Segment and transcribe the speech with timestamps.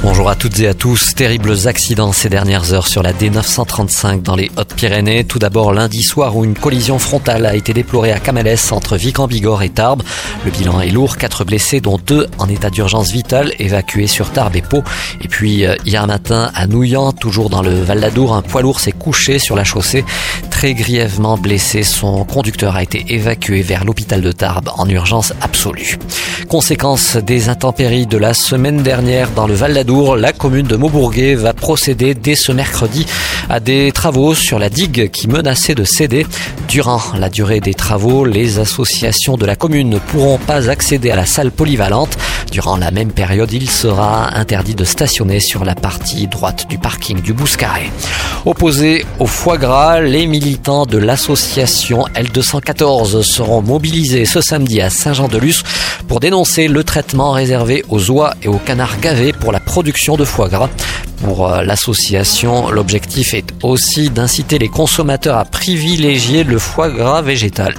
[0.00, 1.16] Bonjour à toutes et à tous.
[1.16, 5.24] Terribles accidents ces dernières heures sur la D935 dans les Hautes-Pyrénées.
[5.24, 9.64] Tout d'abord lundi soir où une collision frontale a été déplorée à Camalès entre Vic-en-Bigorre
[9.64, 10.04] et Tarbes.
[10.44, 14.54] Le bilan est lourd, quatre blessés dont deux en état d'urgence vitale évacués sur Tarbes
[14.54, 14.84] et Pau.
[15.20, 18.78] Et puis euh, hier matin à Nouillan, toujours dans le Val d'Adour, un poids lourd
[18.78, 20.04] s'est couché sur la chaussée.
[20.58, 26.00] Très grièvement blessé, son conducteur a été évacué vers l'hôpital de Tarbes en urgence absolue.
[26.48, 31.36] Conséquence des intempéries de la semaine dernière dans le Val d'Adour la commune de Maubourguet
[31.36, 33.06] va procéder dès ce mercredi
[33.48, 36.26] à des travaux sur la digue qui menaçait de céder.
[36.66, 41.16] Durant la durée des travaux, les associations de la commune ne pourront pas accéder à
[41.16, 42.18] la salle polyvalente.
[42.50, 47.20] Durant la même période, il sera interdit de stationner sur la partie droite du parking
[47.20, 47.90] du Bouscaré.
[48.46, 55.62] Opposés au foie gras, les militants de l'association L214 seront mobilisés ce samedi à Saint-Jean-de-Luz
[56.06, 60.24] pour dénoncer le traitement réservé aux oies et aux canards gavés pour la production de
[60.24, 60.70] foie gras.
[61.22, 67.74] Pour euh, l'association, l'objectif est aussi d'inciter les consommateurs à privilégier le foie gras végétal.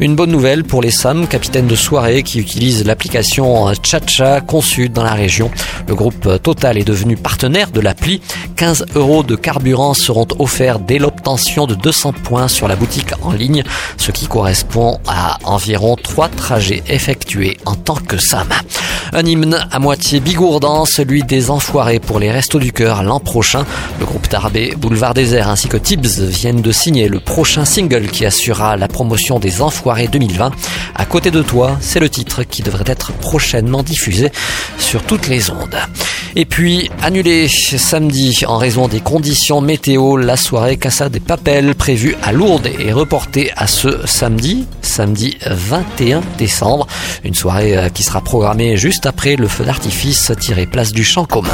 [0.00, 5.02] Une bonne nouvelle pour les SAM, capitaines de soirée qui utilisent l'application Chacha conçue dans
[5.02, 5.50] la région.
[5.86, 8.22] Le groupe Total est devenu partenaire de l'appli.
[8.56, 13.32] 15 euros de carburant seront offerts dès l'obtention de 200 points sur la boutique en
[13.32, 13.62] ligne,
[13.98, 18.48] ce qui correspond à environ 3 trajets effectués en tant que SAM.
[19.12, 23.66] Un hymne à moitié bigourdant, celui des enfoirés pour les Restos du Cœur l'an prochain.
[23.98, 28.24] Le groupe Tarbé, Boulevard Désert ainsi que Tibbs viennent de signer le prochain single qui
[28.24, 30.52] assurera la promotion des enfoirés 2020.
[30.94, 34.30] À côté de toi, c'est le titre qui devrait être prochainement diffusé
[34.78, 35.76] sur toutes les ondes.
[36.36, 42.14] Et puis, annulé samedi en raison des conditions météo, la soirée Casa des Papels prévue
[42.22, 46.86] à Lourdes est reportée à ce samedi, samedi 21 décembre.
[47.24, 51.24] Une soirée euh, qui sera programmée juste après le feu d'artifice tiré place du champ
[51.24, 51.50] commun.